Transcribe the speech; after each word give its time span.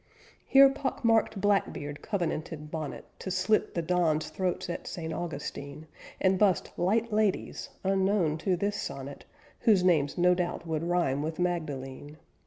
Here 0.47 0.67
pock 0.67 1.05
marked 1.05 1.39
Black 1.39 1.71
Beard 1.71 2.01
covenanted 2.01 2.71
Bonnet 2.71 3.05
To 3.19 3.29
slit 3.29 3.75
the 3.75 3.83
Dons' 3.83 4.31
throats 4.31 4.67
at 4.67 4.87
St. 4.87 5.13
Augustine, 5.13 5.85
And 6.19 6.39
bussed 6.39 6.71
light 6.75 7.13
ladies, 7.13 7.69
unknown 7.83 8.39
to 8.39 8.55
this 8.55 8.81
sonnet, 8.81 9.25
Whose 9.59 9.83
names, 9.83 10.17
no 10.17 10.33
doubt, 10.33 10.65
would 10.65 10.81
rime 10.81 11.21
with 11.21 11.37
Magdalene. 11.37 12.17